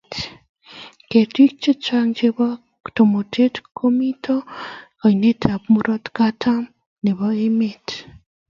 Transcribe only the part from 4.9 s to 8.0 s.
konaitab murot katam nebo emet